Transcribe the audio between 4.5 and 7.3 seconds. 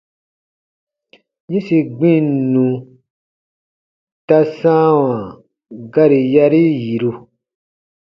sãawa gari yarii yiru.